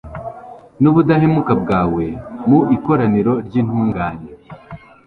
[0.81, 2.05] n’ubudahemuka bwawe
[2.49, 4.29] mu ikoraniro ry’intungane